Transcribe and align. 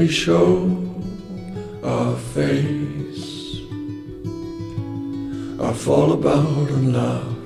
we 0.00 0.08
show 0.08 0.64
our 1.84 2.16
face. 2.16 3.58
I 5.60 5.74
fall 5.74 6.12
about 6.14 6.70
and 6.70 6.94
love 6.94 7.36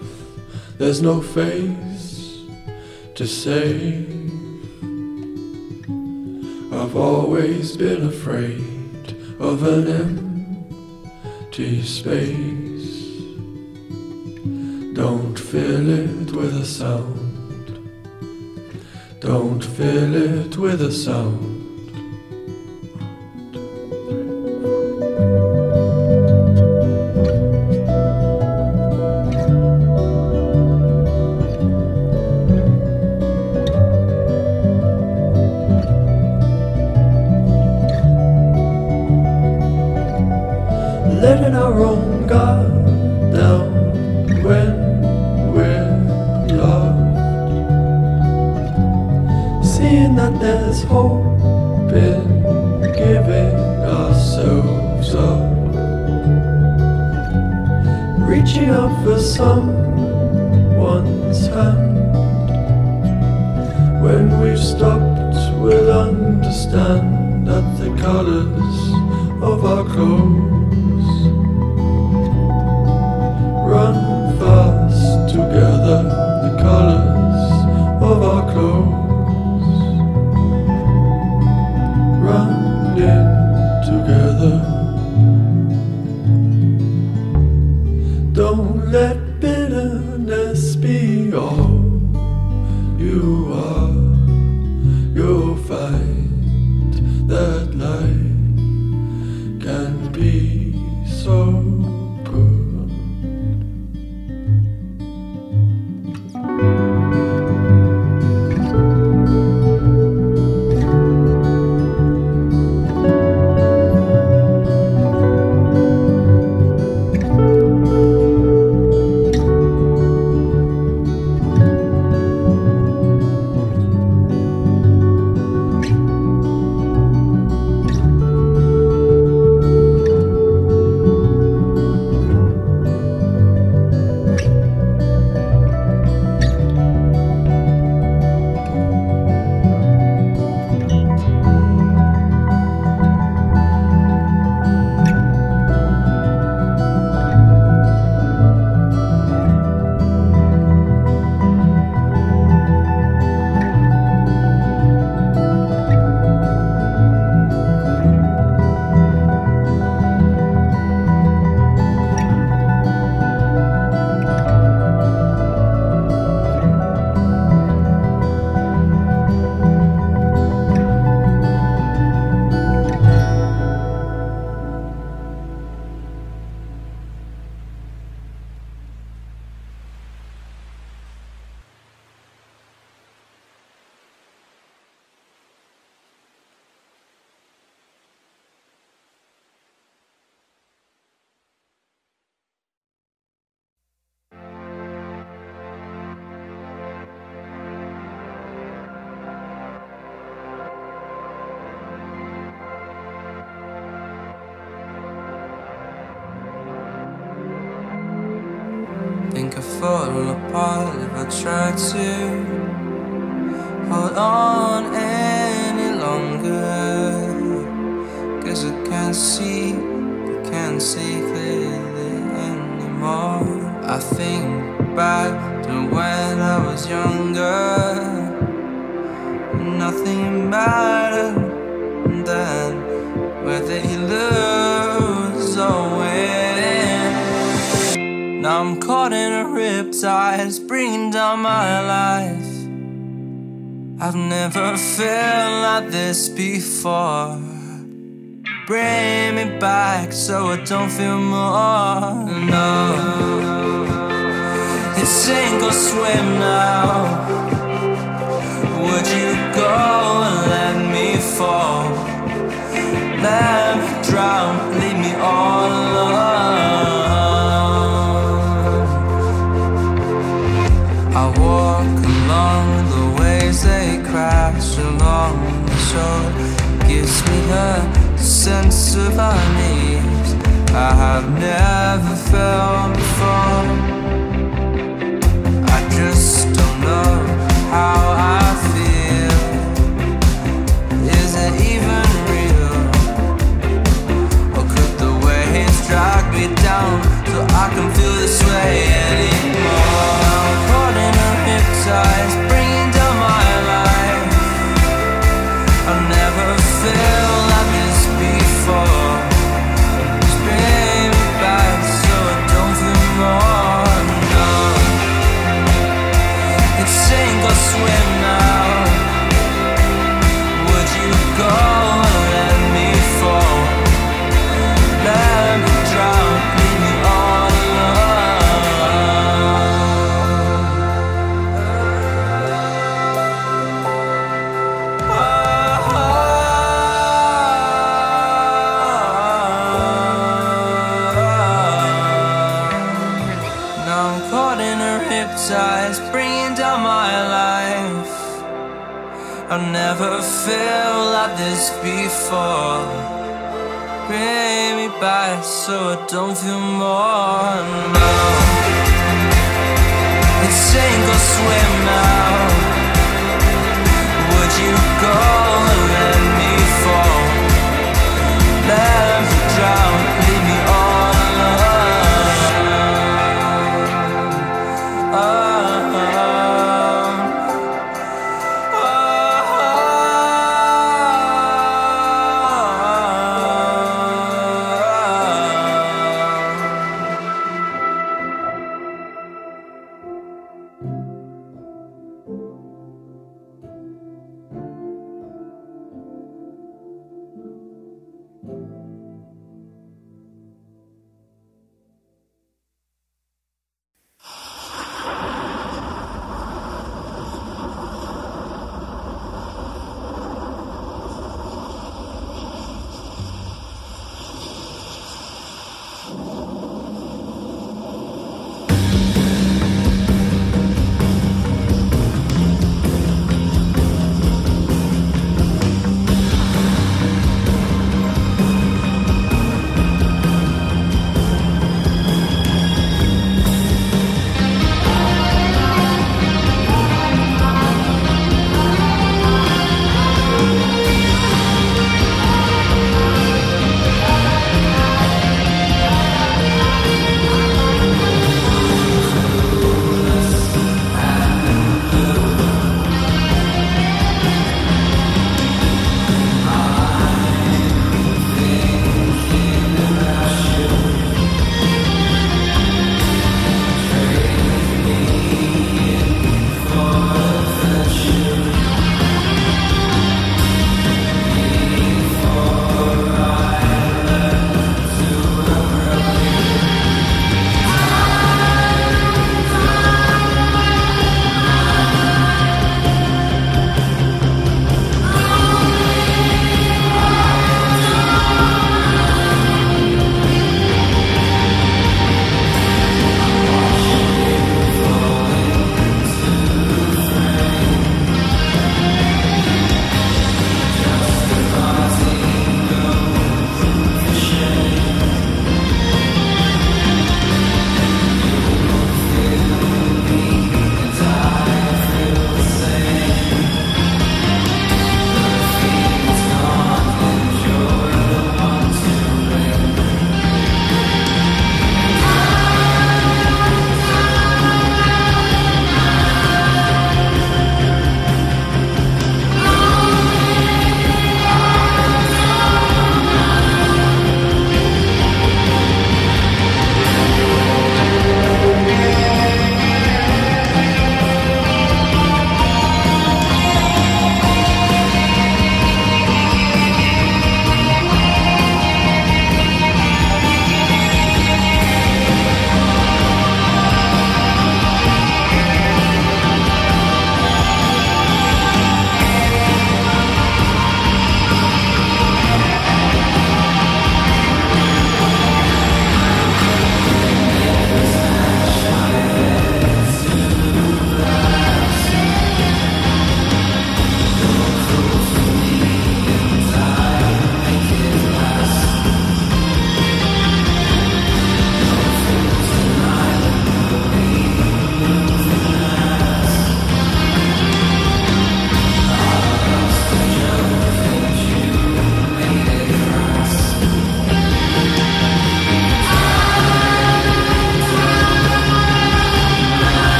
There's 0.78 1.02
no 1.02 1.20
face 1.20 2.44
to 3.16 3.26
save. 3.26 4.08
I've 6.72 6.94
always 6.94 7.76
been 7.76 8.06
afraid 8.06 9.16
of 9.40 9.64
an 9.64 9.88
empty 10.04 11.82
space. 11.82 12.94
Don't 14.94 15.36
fill 15.36 15.88
it 15.90 16.30
with 16.30 16.54
a 16.54 16.64
sound. 16.64 17.90
Don't 19.18 19.64
fill 19.64 20.14
it 20.14 20.56
with 20.56 20.82
a 20.82 20.92
sound. 20.92 21.53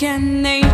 Your 0.00 0.10
second 0.10 0.67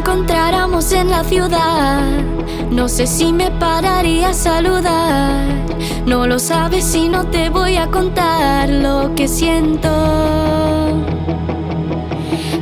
encontráramos 0.00 0.92
en 0.92 1.10
la 1.10 1.22
ciudad, 1.24 2.00
no 2.70 2.88
sé 2.88 3.06
si 3.06 3.34
me 3.34 3.50
pararía 3.50 4.30
a 4.30 4.34
saludar. 4.34 5.44
No 6.06 6.26
lo 6.26 6.38
sabes 6.38 6.84
si 6.84 7.10
no 7.10 7.26
te 7.26 7.50
voy 7.50 7.76
a 7.76 7.86
contar 7.88 8.70
lo 8.70 9.14
que 9.14 9.28
siento. 9.28 9.90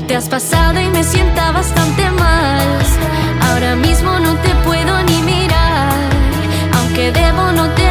Te 0.09 0.16
has 0.16 0.29
pasado 0.29 0.81
y 0.81 0.88
me 0.88 1.05
sienta 1.05 1.53
bastante 1.53 2.11
mal. 2.11 2.66
Ahora 3.48 3.77
mismo 3.77 4.18
no 4.18 4.35
te 4.44 4.53
puedo 4.66 5.03
ni 5.05 5.22
mirar, 5.22 5.94
aunque 6.77 7.12
debo 7.12 7.53
no 7.53 7.68
te 7.77 7.88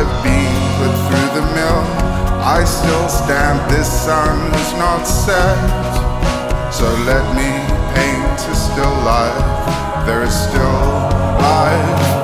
I've 0.00 0.22
been 0.22 0.54
put 0.78 0.94
through 1.08 1.40
the 1.40 1.46
mill, 1.56 1.82
I 2.46 2.62
still 2.62 3.08
stand. 3.08 3.68
This 3.68 3.90
sun 3.90 4.52
has 4.52 4.72
not 4.74 5.02
set. 5.02 6.72
So 6.72 6.86
let 7.02 7.24
me 7.34 7.50
paint 7.96 8.38
a 8.46 8.54
still 8.54 8.94
life. 9.02 10.06
There 10.06 10.22
is 10.22 10.32
still 10.32 10.82
life 11.42 12.17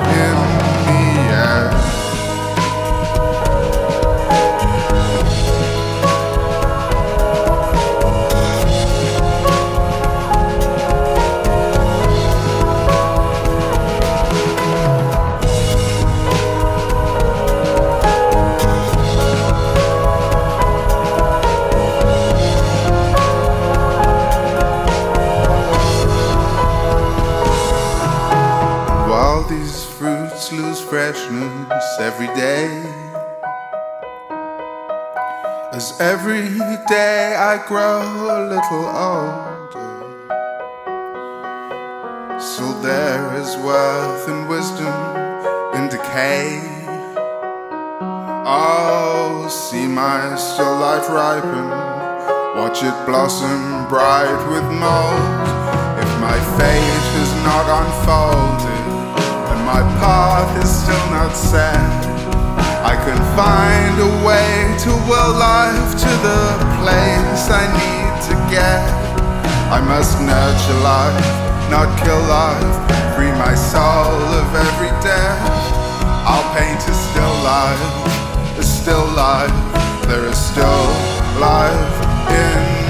every 32.05 32.27
day. 32.35 32.67
As 35.73 35.99
every 35.99 36.49
day 36.87 37.35
I 37.35 37.53
grow 37.67 38.01
a 38.37 38.39
little 38.53 38.85
older, 39.09 39.59
so 42.39 42.63
there 42.87 43.25
is 43.41 43.57
worth 43.57 44.27
and 44.29 44.47
wisdom 44.47 44.95
in 45.75 45.89
decay. 45.89 46.61
Oh, 48.45 49.47
see 49.49 49.87
my 49.87 50.35
still 50.35 50.75
life 50.87 51.09
ripen, 51.09 51.67
watch 52.59 52.83
it 52.83 52.97
blossom 53.07 53.87
bright 53.89 54.41
with 54.51 54.67
mold. 54.83 55.47
If 56.03 56.11
my 56.21 56.37
fate 56.57 57.07
has 57.17 57.31
not 57.49 57.65
unfolded, 57.81 58.74
path 59.99 60.51
is 60.63 60.69
still 60.69 61.07
not 61.11 61.33
set. 61.35 61.75
I 62.85 62.95
can 63.05 63.19
find 63.35 63.95
a 63.99 64.11
way 64.25 64.49
to 64.85 64.91
will 65.09 65.33
life 65.37 65.91
to 66.03 66.11
the 66.27 66.43
place 66.79 67.43
I 67.49 67.65
need 67.79 68.13
to 68.29 68.35
get. 68.53 68.83
I 69.71 69.79
must 69.81 70.21
nurture 70.21 70.81
life, 70.83 71.25
not 71.69 71.89
kill 72.01 72.21
life, 72.29 72.75
free 73.15 73.33
my 73.45 73.55
soul 73.55 74.21
of 74.41 74.47
every 74.55 74.93
death. 75.01 75.41
I'll 76.29 76.47
paint 76.57 76.81
a 76.87 76.95
still 77.07 77.37
life, 77.43 78.59
a 78.59 78.63
still 78.63 79.07
life, 79.15 79.57
there 80.07 80.25
is 80.25 80.37
still 80.37 80.87
life 81.39 81.95
in 82.29 82.84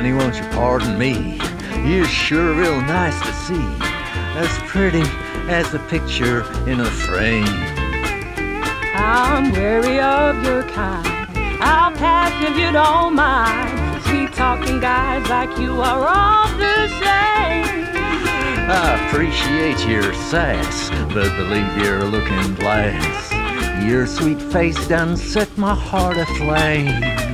honey, 0.00 0.14
won't 0.14 0.34
you 0.34 0.44
pardon 0.56 0.96
me? 0.96 1.38
You're 1.86 2.06
sure 2.06 2.54
real 2.54 2.80
nice 2.80 3.20
to 3.20 3.32
see. 3.34 3.66
As 4.34 4.48
pretty 4.60 5.02
as 5.50 5.70
the 5.72 5.78
picture 5.90 6.40
in 6.66 6.80
a 6.80 6.86
frame. 6.86 7.44
I'm 8.94 9.52
weary 9.52 10.00
of 10.00 10.42
your 10.42 10.62
kind. 10.62 11.06
I'll 11.60 11.92
pass 11.92 12.32
if 12.42 12.56
you 12.56 12.72
don't 12.72 13.14
mind. 13.14 14.02
Sweet 14.04 14.32
talking 14.32 14.80
guys 14.80 15.28
like 15.28 15.58
you 15.58 15.72
are 15.82 16.06
all 16.08 16.48
the 16.56 16.88
same. 17.04 17.84
I 18.70 19.06
appreciate 19.06 19.86
your 19.86 20.14
sass, 20.14 20.88
but 21.12 21.28
believe 21.36 21.76
you're 21.76 22.04
looking 22.04 22.54
glass. 22.54 23.84
Your 23.84 24.06
sweet 24.06 24.40
face 24.40 24.88
done 24.88 25.18
set 25.18 25.58
my 25.58 25.74
heart 25.74 26.16
aflame. 26.16 27.29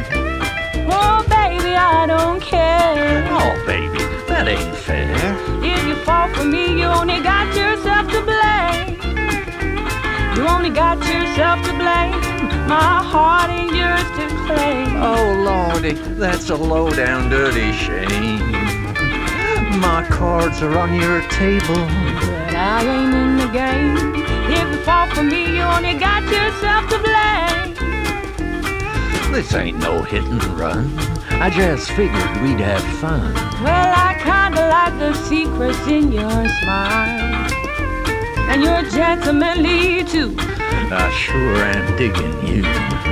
Oh, 1.87 1.89
I 1.89 2.07
don't 2.07 2.41
care. 2.41 3.25
Oh, 3.31 3.55
baby, 3.65 3.99
that 4.27 4.49
ain't 4.49 4.75
fair. 4.75 5.07
If 5.63 5.87
you 5.87 5.95
fall 6.05 6.29
for 6.35 6.43
me, 6.43 6.81
you 6.81 6.87
only 6.87 7.21
got 7.23 7.47
yourself 7.55 8.11
to 8.11 8.21
blame. 8.27 8.99
You 10.35 10.43
only 10.49 10.71
got 10.71 10.99
yourself 11.07 11.63
to 11.65 11.73
blame. 11.79 12.19
My 12.67 12.99
heart 13.13 13.51
ain't 13.51 13.71
yours 13.71 14.09
to 14.19 14.27
claim. 14.47 14.97
Oh, 14.99 15.27
Lordy, 15.47 15.93
that's 16.19 16.51
a 16.51 16.57
low 16.57 16.91
down 16.91 17.31
dirty 17.31 17.71
shame. 17.73 18.51
My 19.79 20.05
cards 20.11 20.61
are 20.63 20.77
on 20.77 20.93
your 20.93 21.21
table. 21.29 21.87
But 22.19 22.55
I 22.57 22.83
ain't 22.83 23.15
in 23.15 23.37
the 23.37 23.51
game. 23.63 23.95
If 24.51 24.67
you 24.73 24.79
fall 24.83 25.07
for 25.15 25.23
me, 25.23 25.55
you 25.55 25.63
only 25.63 25.95
got 25.95 26.25
yourself 26.25 26.91
to 26.91 26.99
blame. 26.99 27.77
This 29.33 29.55
ain't 29.55 29.79
no 29.79 30.03
hit 30.03 30.25
and 30.25 30.43
run. 30.59 30.91
I 31.39 31.51
just 31.51 31.91
figured 31.91 32.43
we'd 32.43 32.61
have 32.61 32.83
fun. 32.99 33.35
Well, 33.63 33.93
I 33.95 34.17
kinda 34.19 34.69
like 34.69 34.99
the 34.99 35.13
secrets 35.29 35.87
in 35.87 36.11
your 36.11 36.49
smile. 36.61 37.47
And 38.49 38.63
you're 38.63 38.83
gentlemanly 38.91 40.03
too. 40.05 40.35
I 40.39 41.11
sure 41.11 41.57
am 41.57 41.97
digging 41.97 42.47
you. 42.47 42.63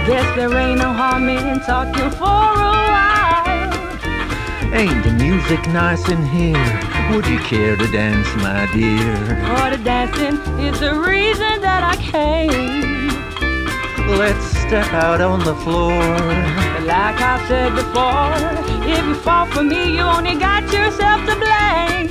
Guess 0.07 0.37
there 0.37 0.53
ain't 0.57 0.79
no 0.79 0.93
harm 0.93 1.29
in 1.29 1.61
talking 1.61 2.11
for 2.13 2.25
a 2.25 2.77
while. 2.93 3.73
Ain't 4.73 5.05
the 5.05 5.13
music 5.13 5.61
nice 5.69 6.09
in 6.09 6.25
here? 6.25 6.81
Would 7.13 7.27
you 7.27 7.39
care 7.41 7.77
to 7.77 7.87
dance, 7.93 8.29
my 8.37 8.67
dear? 8.73 9.17
For 9.47 9.77
the 9.77 9.83
dancing 9.85 10.37
is 10.65 10.81
the 10.81 10.95
reason 10.95 11.61
that 11.61 11.83
I 11.85 11.97
came. 11.97 13.11
Let's 14.19 14.45
step 14.45 14.91
out 14.95 15.21
on 15.21 15.41
the 15.45 15.55
floor. 15.57 16.74
Like 16.87 17.19
I 17.19 17.43
said 17.49 17.75
before, 17.75 18.35
if 18.87 19.07
you 19.07 19.15
fall 19.15 19.47
for 19.47 19.63
me, 19.63 19.97
you 19.97 20.03
only 20.03 20.35
got 20.35 20.71
yourself 20.71 21.25
to 21.25 21.35
blame. 21.35 22.09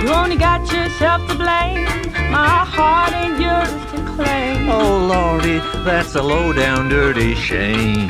You 0.00 0.10
only 0.10 0.36
got 0.36 0.60
yourself 0.72 1.26
to 1.26 1.34
blame. 1.34 1.84
My 2.30 2.64
heart 2.64 3.12
ain't 3.12 3.40
yours 3.40 3.70
to 3.90 4.14
claim. 4.14 4.68
Oh, 4.70 5.06
Lordy, 5.10 5.58
that's 5.82 6.14
a 6.14 6.22
low 6.22 6.52
down 6.52 6.88
dirty 6.88 7.34
shame. 7.34 8.06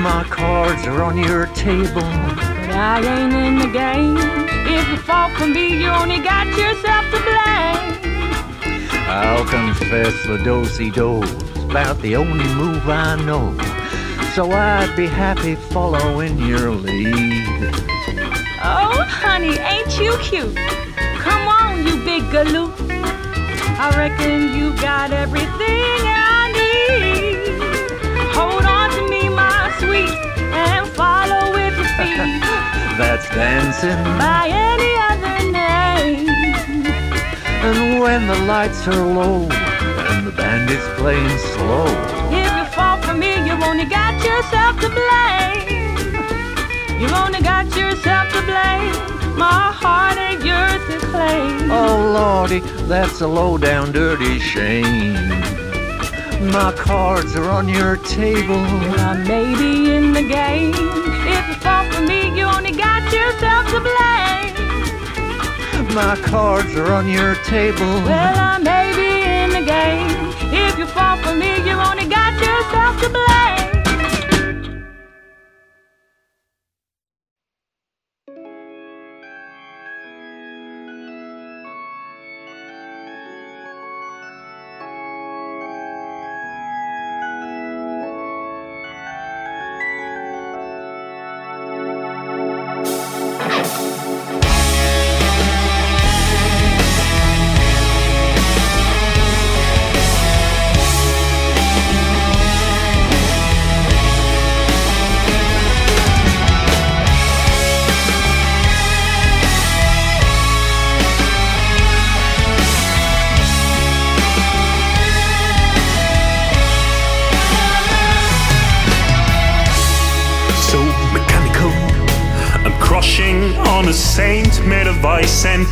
My 0.00 0.24
cards 0.30 0.86
are 0.86 1.02
on 1.02 1.18
your 1.18 1.46
table. 1.46 2.10
But 2.66 2.70
I 2.70 3.00
ain't 3.02 3.34
in 3.34 3.58
the 3.58 3.72
game. 3.76 4.16
If 4.68 4.88
you 4.88 4.98
fall 4.98 5.30
for 5.30 5.48
me, 5.48 5.82
you 5.82 5.88
only 5.88 6.20
got 6.20 6.46
yourself 6.56 7.06
to 7.06 7.20
blame. 7.26 7.98
I'll 9.08 9.44
confess 9.46 10.14
the 10.26 10.38
dosey 10.44 10.92
do's 10.92 11.28
about 11.64 12.00
the 12.02 12.14
only 12.14 12.46
move 12.54 12.88
I 12.88 13.16
know. 13.24 13.79
So 14.40 14.50
I'd 14.52 14.96
be 14.96 15.06
happy 15.06 15.54
following 15.54 16.38
your 16.38 16.70
lead. 16.70 17.74
Oh, 18.64 19.04
honey, 19.06 19.58
ain't 19.58 20.00
you 20.00 20.16
cute? 20.22 20.56
Come 21.18 21.46
on, 21.46 21.86
you 21.86 22.02
big 22.06 22.22
galoot. 22.32 22.72
I 23.78 23.92
reckon 23.98 24.56
you 24.56 24.74
got 24.80 25.12
everything 25.12 26.00
I 26.08 26.48
need. 26.56 27.60
Hold 28.32 28.64
on 28.64 28.88
to 28.96 29.02
me, 29.10 29.28
my 29.28 29.76
sweet, 29.78 30.16
and 30.56 30.88
follow 30.88 31.52
with 31.52 31.76
your 31.76 31.90
feet. 32.00 32.16
That's 32.96 33.28
dancing. 33.28 34.02
By 34.16 34.48
any 34.48 34.92
other 35.10 35.52
name. 35.52 36.28
And 37.60 38.00
when 38.00 38.26
the 38.26 38.38
lights 38.46 38.88
are 38.88 39.04
low 39.04 39.42
and 39.50 40.26
the 40.26 40.32
band 40.32 40.70
is 40.70 40.82
playing 40.98 41.38
slow, 41.52 42.19
yourself 44.40 44.80
to 44.80 44.88
blame. 44.88 45.68
You 46.98 47.08
only 47.14 47.42
got 47.42 47.66
yourself 47.76 48.32
to 48.32 48.40
blame. 48.42 48.96
My 49.36 49.70
heart 49.70 50.16
ain't 50.16 50.42
yours 50.42 50.80
to 50.88 50.98
claim. 51.08 51.70
oh 51.70 52.12
Lordy, 52.14 52.60
that's 52.88 53.20
a 53.20 53.26
low 53.26 53.58
down 53.58 53.92
dirty 53.92 54.38
shame. 54.38 55.12
My 56.50 56.72
cards 56.74 57.36
are 57.36 57.50
on 57.50 57.68
your 57.68 57.96
table. 57.98 58.64
I 59.10 59.22
may 59.28 59.54
be 59.58 59.92
in 59.92 60.14
the 60.14 60.22
game. 60.22 60.72
If 61.36 61.48
you 61.48 61.54
fall 61.56 61.84
for 61.92 62.00
me, 62.00 62.34
you 62.34 62.44
only 62.44 62.72
got 62.72 63.02
yourself 63.12 63.66
to 63.74 63.80
blame. 63.88 64.54
My 65.94 66.16
cards 66.22 66.74
are 66.76 66.92
on 66.94 67.10
your 67.10 67.34
table. 67.44 67.92
Well, 68.08 68.38
I 68.38 68.56
may 68.56 68.88
be 69.00 69.10
in 69.42 69.50
the 69.50 69.66
game. 69.66 70.08
If 70.50 70.78
you 70.78 70.86
fall 70.86 71.18
for 71.18 71.34
me, 71.34 71.56
you 71.68 71.74
only 71.76 72.06
got 72.06 72.32
yourself 72.40 73.02
to 73.02 73.10
blame. 73.10 73.79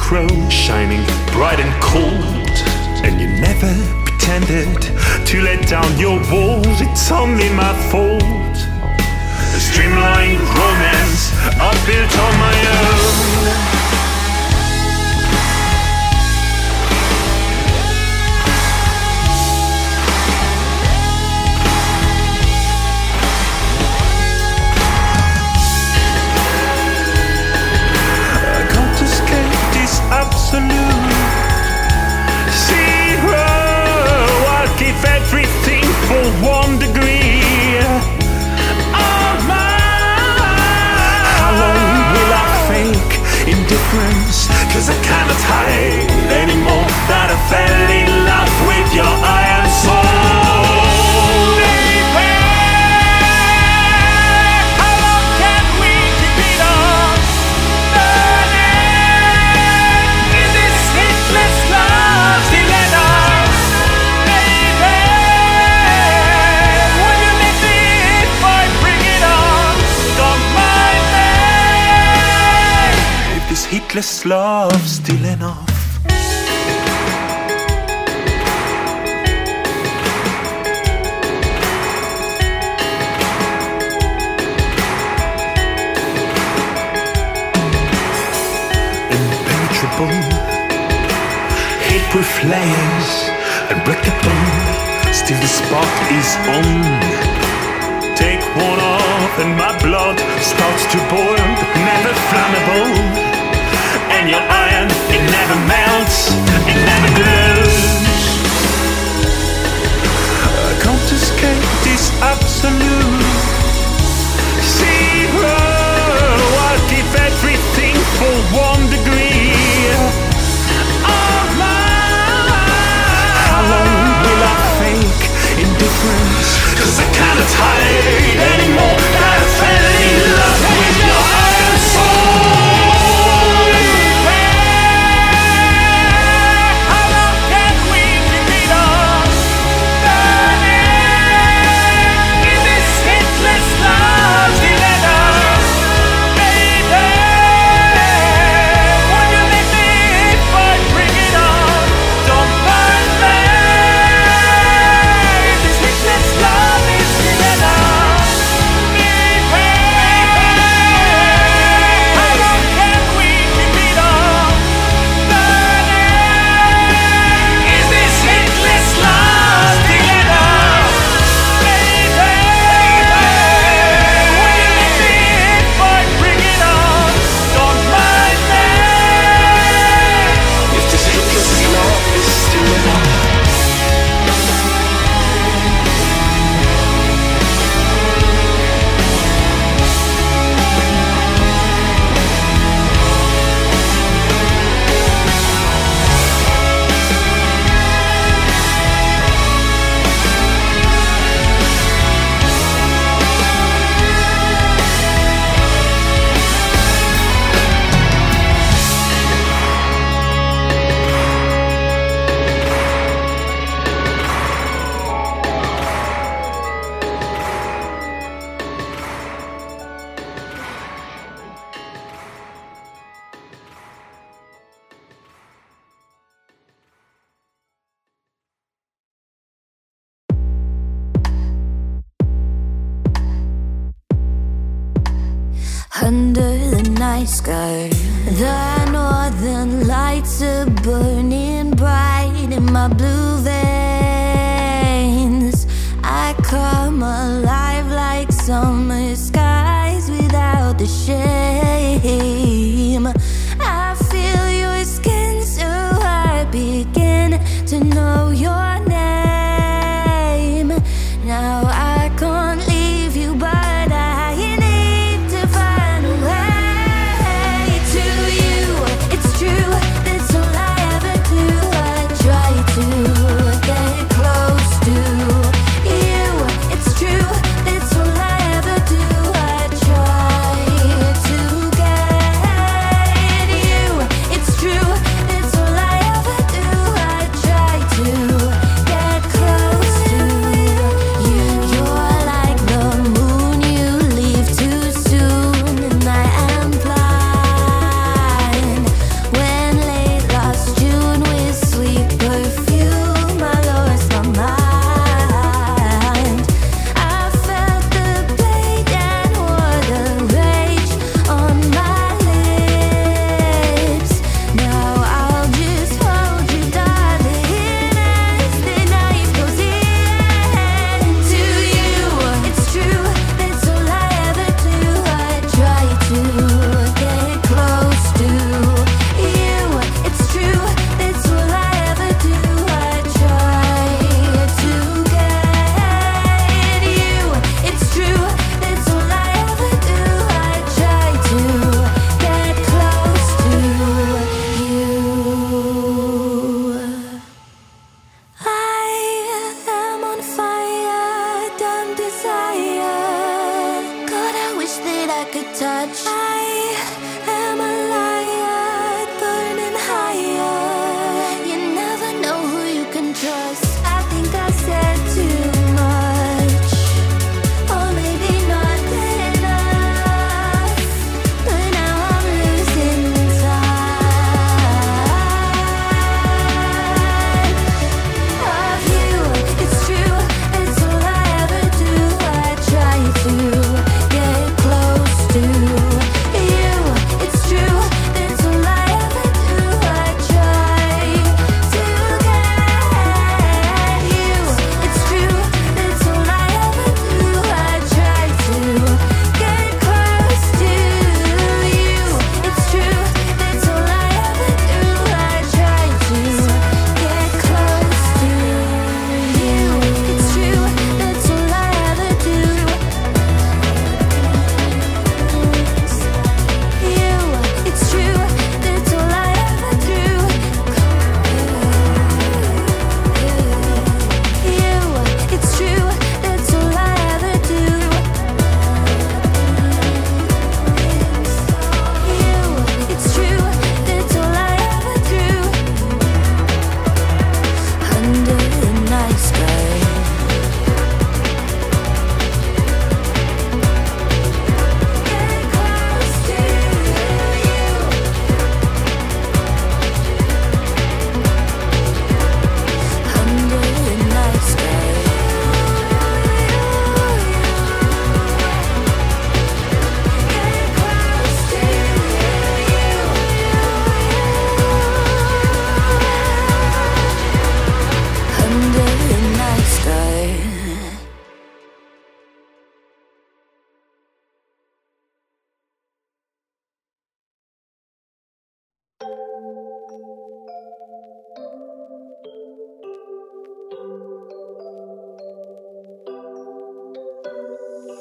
Crow, 0.09 0.27
shining 0.49 0.78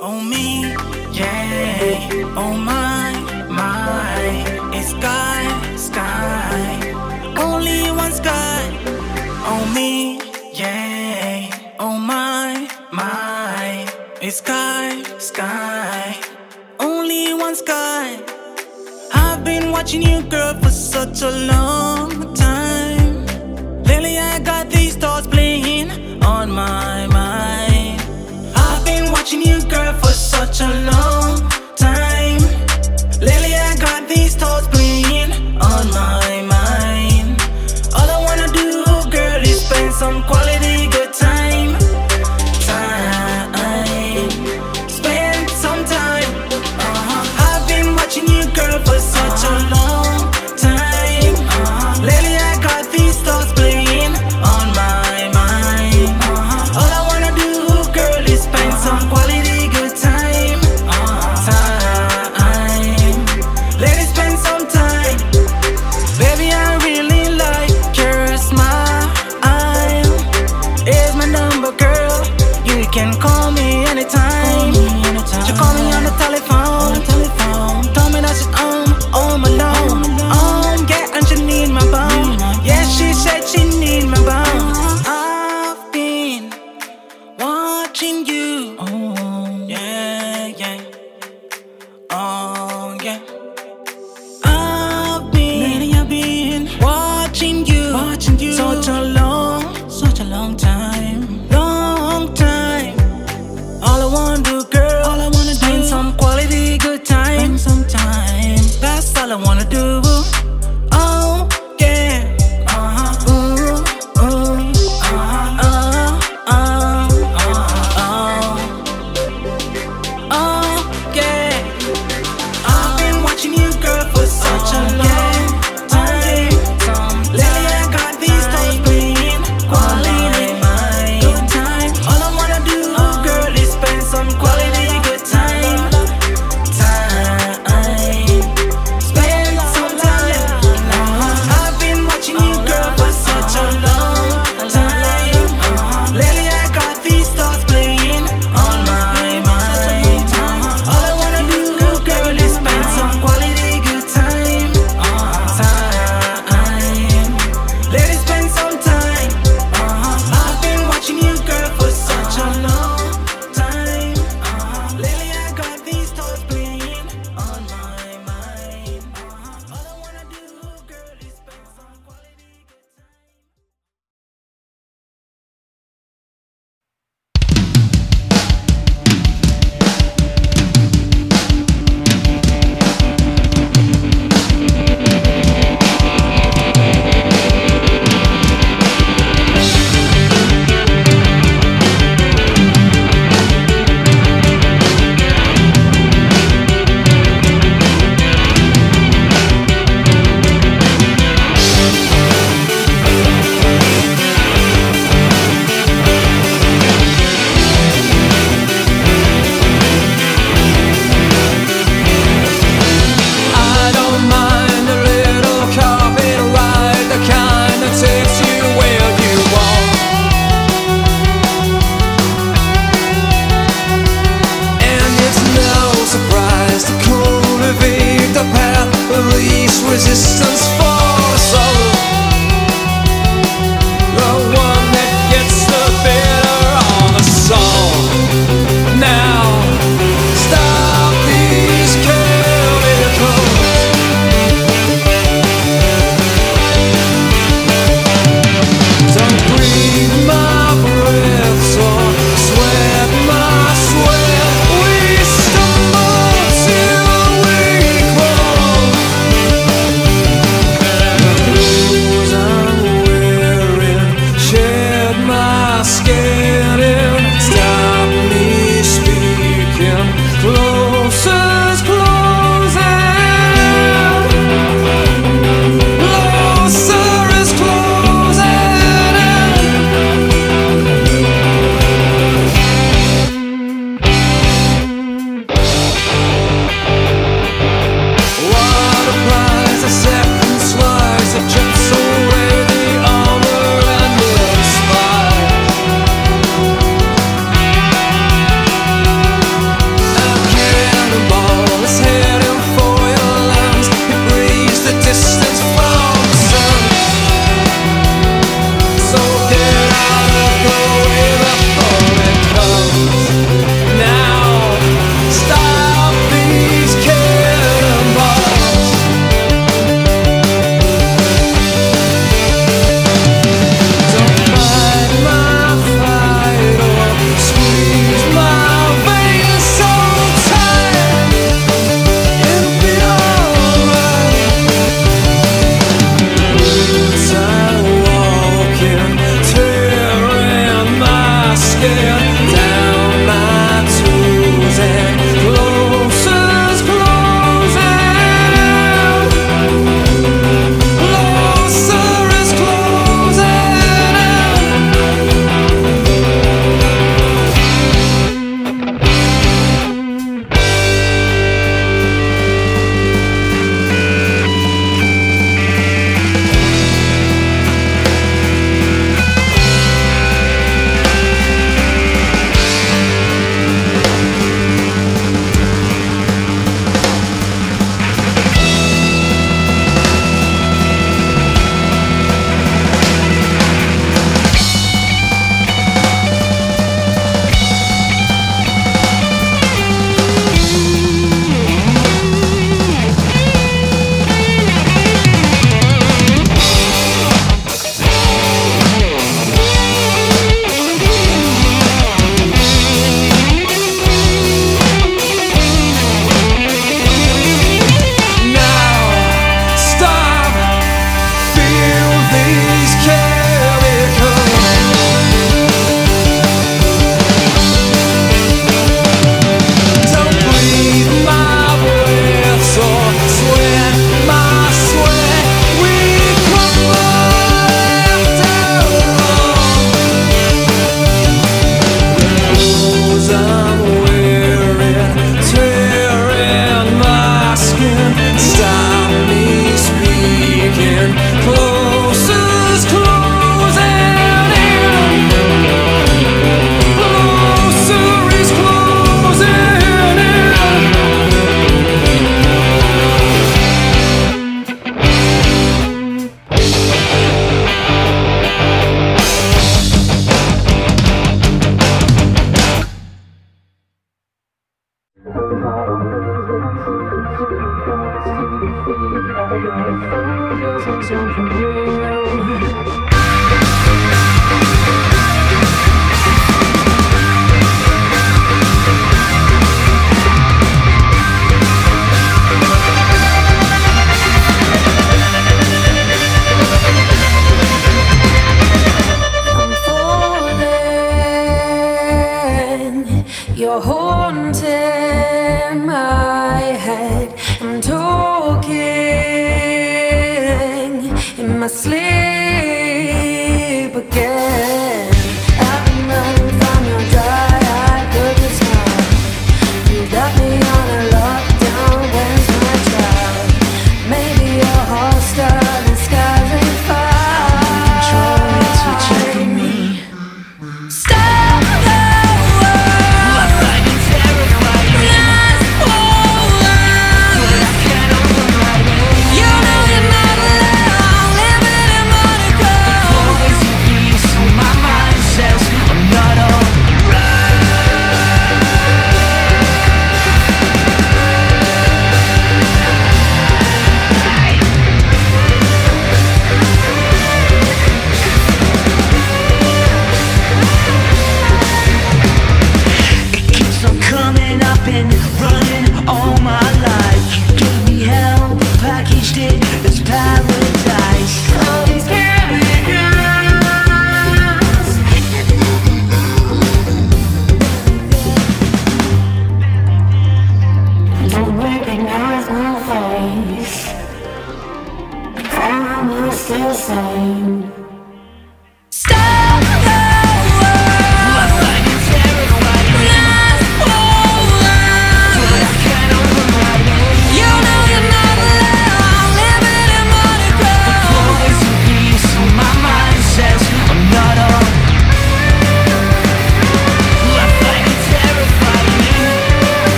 on 0.00 0.28
me, 0.28 0.62
yeah, 1.12 2.34
Oh 2.36 2.56
my, 2.56 3.12
my, 3.48 4.72
it's 4.74 4.90
sky, 4.90 5.76
sky, 5.76 6.92
only 7.38 7.90
one 7.90 8.12
sky, 8.12 8.62
on 9.44 9.74
me, 9.74 10.20
yeah, 10.54 11.74
Oh 11.78 11.98
my, 11.98 12.68
my, 12.92 13.86
it's 14.22 14.38
sky, 14.38 15.02
sky, 15.18 16.18
only 16.78 17.34
one 17.34 17.54
sky. 17.54 18.22
I've 19.12 19.44
been 19.44 19.70
watching 19.70 20.02
you, 20.02 20.22
girl, 20.22 20.54
for 20.54 20.70
such 20.70 21.22
a 21.22 21.30
long 21.30 21.79
no 30.60 30.99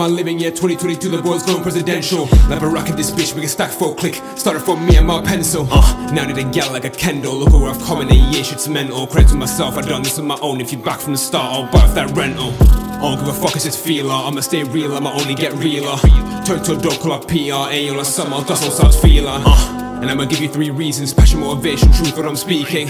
my 0.00 0.06
living, 0.06 0.38
yeah 0.38 0.48
2022 0.48 1.10
the 1.10 1.20
boys 1.20 1.42
going 1.42 1.62
presidential. 1.62 2.20
Like 2.48 2.60
Barack 2.60 2.88
in 2.88 2.96
this 2.96 3.10
bitch, 3.10 3.34
we 3.34 3.42
can 3.42 3.50
stack 3.50 3.78
a 3.78 3.94
click. 3.94 4.14
Started 4.34 4.60
from 4.60 4.86
me 4.86 4.96
and 4.96 5.06
my 5.06 5.20
pencil. 5.22 5.68
Uh, 5.70 6.10
Now 6.14 6.24
need 6.24 6.38
a 6.38 6.50
gal 6.50 6.72
like 6.72 6.86
a 6.86 6.90
candle, 6.90 7.36
Look 7.36 7.52
where 7.52 7.70
I've 7.70 7.82
come 7.82 8.00
in 8.00 8.10
a 8.10 8.14
year, 8.14 8.42
shit's 8.42 8.66
mental. 8.66 9.06
Credit 9.06 9.28
to 9.28 9.36
myself, 9.36 9.76
I 9.76 9.82
done 9.82 10.02
this 10.02 10.18
on 10.18 10.26
my 10.26 10.38
own. 10.40 10.58
If 10.62 10.72
you 10.72 10.78
back 10.78 11.00
from 11.00 11.12
the 11.12 11.18
start, 11.18 11.52
I'll 11.52 11.70
buy 11.70 11.84
off 11.86 11.94
that 11.96 12.16
rental. 12.16 12.50
I 12.62 13.14
don't 13.14 13.18
give 13.18 13.28
a 13.28 13.32
fuck, 13.34 13.54
it's 13.56 13.66
just 13.66 13.84
feeler. 13.84 14.14
I'ma 14.14 14.40
stay 14.40 14.62
real, 14.64 14.96
I'ma 14.96 15.12
only 15.12 15.34
get 15.34 15.52
realer. 15.52 15.98
Turn 16.46 16.62
to 16.64 16.78
a 16.78 16.80
dog, 16.80 16.98
call 17.00 17.12
up 17.12 17.28
PRA 17.28 17.94
All 17.94 18.02
summer, 18.02 18.42
dust 18.46 18.64
on 18.64 18.70
South 18.70 19.02
feeler. 19.02 19.42
Uh, 19.44 19.98
And 20.00 20.10
I'ma 20.10 20.24
give 20.24 20.40
you 20.40 20.48
three 20.48 20.70
reasons 20.70 21.12
Passion, 21.12 21.40
motivation, 21.40 21.92
truth, 21.92 22.16
what 22.16 22.24
I'm 22.24 22.36
speaking 22.36 22.88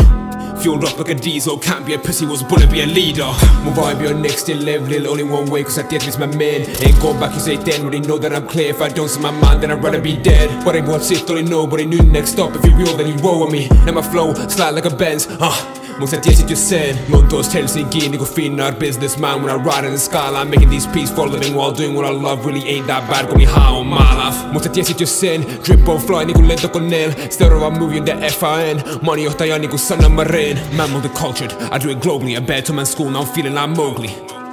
Fueled 0.61 0.85
up 0.85 0.99
like 0.99 1.09
a 1.09 1.15
diesel, 1.15 1.57
can't 1.57 1.87
be 1.87 1.95
a 1.95 1.99
pussy, 1.99 2.27
was 2.27 2.43
born 2.43 2.61
to 2.61 2.67
be 2.67 2.83
a 2.83 2.87
leader. 2.87 3.25
Move 3.65 3.77
My 3.77 3.95
vibe, 3.95 4.03
your 4.03 4.15
next 4.15 4.41
still 4.41 4.59
level, 4.59 5.09
only 5.09 5.25
one 5.25 5.49
way, 5.49 5.65
cause 5.65 5.79
I 5.79 5.89
did 5.89 6.05
with 6.05 6.19
my 6.19 6.27
man. 6.27 6.69
Ain't 6.83 7.01
go 7.01 7.15
back, 7.19 7.33
you 7.33 7.41
say 7.41 7.57
then, 7.57 7.87
really 7.87 8.01
know 8.01 8.19
that 8.19 8.35
I'm 8.35 8.47
clear. 8.47 8.69
If 8.69 8.83
I 8.83 8.91
don't 8.91 9.09
see 9.09 9.21
my 9.21 9.31
mind, 9.31 9.63
then 9.63 9.71
I'd 9.71 9.83
rather 9.83 10.03
be 10.03 10.17
dead. 10.17 10.63
But 10.63 10.77
I 10.77 10.81
what's 10.81 11.11
it, 11.11 11.31
only 11.31 11.45
know, 11.45 11.67
but 11.67 11.81
I 11.81 11.85
knew 11.85 12.03
next 12.03 12.39
up. 12.39 12.55
If 12.55 12.65
you 12.67 12.77
real, 12.77 12.95
then 12.95 13.09
you 13.09 13.15
roll 13.25 13.41
with 13.41 13.53
me. 13.53 13.69
And 13.71 13.95
my 13.95 14.03
flow, 14.03 14.35
slide 14.49 14.75
like 14.75 14.85
a 14.85 14.95
Benz, 14.95 15.27
uh. 15.31 15.80
Most 16.01 16.13
sitter 16.25 16.57
sen 16.57 16.97
Montos 17.09 17.55
Helsinki 17.55 18.09
nigga 18.09 18.25
finnar 18.25 18.73
businessman. 18.73 19.43
When 19.43 19.51
I 19.51 19.59
ride 19.63 19.87
in 19.87 19.93
the 19.93 19.99
skyline 19.99 20.51
making 20.51 20.71
these 20.71 20.87
peace 20.87 21.11
for 21.15 21.29
living 21.29 21.55
while 21.55 21.73
doing 21.73 21.95
what 21.95 22.07
I 22.07 22.11
love 22.11 22.47
really 22.47 22.67
ain't 22.69 22.87
that 22.87 23.07
bad 23.11 23.37
me 23.37 23.45
high 23.45 23.79
on 23.79 23.87
my 23.87 23.99
life. 23.99 24.67
Att 24.69 24.77
jag 24.77 24.87
sitter 24.87 25.07
sen 25.07 25.45
Drip 25.65 25.89
on 25.89 26.01
fly 26.01 26.25
niinku 26.25 26.43
lentokoneen 26.43 27.13
Seuraava 27.31 27.71
movie 27.71 28.01
on 28.01 28.07
the 28.07 28.31
FAN 28.31 28.81
Monijohtaja 29.03 29.59
niinku 29.59 29.79
Sanna 29.79 30.09
Marin. 30.09 30.59
Man 30.77 30.91
multicultured 30.91 31.53
I 31.73 31.79
do 31.79 31.91
it 31.91 31.99
globally 31.99 32.39
I 32.39 32.41
bet 32.41 32.65
to 32.67 32.73
my 32.73 32.85
school 32.85 33.11
now 33.11 33.21
I'm 33.21 33.35
feeling 33.35 33.55
like 33.55 33.69
Mowgli. 33.69 34.09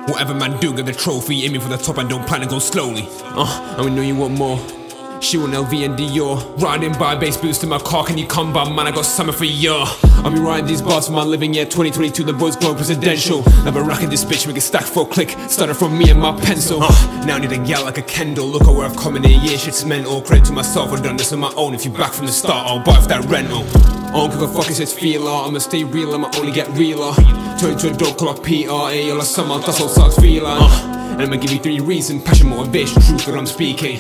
Whatever 0.07 0.33
man 0.33 0.57
do, 0.61 0.73
get 0.73 0.85
the 0.85 0.93
trophy, 0.93 1.45
aiming 1.45 1.61
for 1.61 1.69
the 1.69 1.77
top 1.77 1.97
and 1.97 2.09
don't 2.09 2.25
plan 2.27 2.41
to 2.41 2.47
go 2.47 2.59
slowly. 2.59 3.07
Uh, 3.35 3.75
and 3.77 3.85
we 3.85 3.91
know 3.91 4.01
you 4.01 4.15
want 4.15 4.37
more. 4.37 4.76
She 5.19 5.37
want 5.37 5.53
LV 5.53 5.85
and 5.85 5.97
Dior. 5.97 6.61
Riding 6.61 6.93
by 6.93 7.15
bass 7.15 7.37
boost 7.37 7.63
in 7.63 7.69
my 7.69 7.79
car, 7.79 8.05
can 8.05 8.17
you 8.17 8.27
come 8.27 8.53
by? 8.53 8.69
Man, 8.69 8.87
I 8.87 8.91
got 8.91 9.05
something 9.05 9.35
for 9.35 9.45
you. 9.45 9.73
I'll 9.73 10.31
be 10.31 10.39
riding 10.39 10.67
these 10.67 10.81
bars 10.81 11.07
for 11.07 11.13
my 11.13 11.23
living, 11.23 11.53
yeah. 11.53 11.63
2022, 11.63 12.23
the 12.23 12.33
boys 12.33 12.55
going 12.55 12.75
presidential. 12.75 13.43
Never 13.63 13.81
rocking 13.81 14.09
this 14.09 14.23
bitch, 14.23 14.45
we 14.45 14.53
can 14.53 14.61
stack 14.61 14.83
for 14.83 15.03
a 15.03 15.09
click. 15.09 15.31
Started 15.49 15.75
from 15.75 15.97
me 15.97 16.09
and 16.09 16.19
my 16.19 16.39
pencil. 16.39 16.79
Uh, 16.81 17.25
now 17.25 17.35
I 17.35 17.39
need 17.39 17.51
a 17.51 17.57
gal 17.57 17.83
like 17.83 17.97
a 17.97 18.03
Kendall. 18.03 18.47
Look 18.47 18.63
at 18.63 18.73
where 18.73 18.85
I've 18.85 18.95
come 18.95 19.15
in 19.15 19.25
a 19.25 19.29
year, 19.29 19.57
shit's 19.57 19.83
mental. 19.85 20.21
Credit 20.21 20.45
to 20.45 20.53
myself, 20.53 20.91
I've 20.91 21.03
done 21.03 21.17
this 21.17 21.33
on 21.33 21.39
my 21.39 21.51
own. 21.55 21.73
If 21.73 21.83
you 21.83 21.91
back 21.91 22.13
from 22.13 22.27
the 22.27 22.31
start, 22.31 22.67
I'll 22.67 22.83
buy 22.83 22.97
off 22.97 23.07
that 23.07 23.25
rental. 23.25 23.63
I 24.07 24.11
don't 24.11 24.29
give 24.29 24.41
a 24.43 24.47
fuck, 24.47 24.69
it's 24.69 24.77
just 24.77 24.99
feeler. 24.99 25.29
I'ma 25.29 25.59
stay 25.59 25.83
real, 25.83 26.13
I'ma 26.13 26.29
only 26.37 26.51
get 26.51 26.69
realer. 26.69 27.13
Turn 27.59 27.77
to 27.79 27.91
a 27.91 27.93
dog 27.93 28.17
clock, 28.17 28.43
PRA, 28.43 29.11
all 29.11 29.21
summer, 29.21 29.59
that's 29.59 29.81
all 29.81 29.89
sucks 29.89 30.17
feeler. 30.19 30.49
Uh, 30.51 30.93
and 31.13 31.21
I'ma 31.23 31.37
give 31.37 31.51
you 31.51 31.59
three 31.59 31.79
reasons 31.79 32.23
passion, 32.23 32.49
motivation, 32.49 33.01
truth 33.01 33.25
that 33.25 33.35
I'm 33.35 33.45
speaking. 33.45 33.99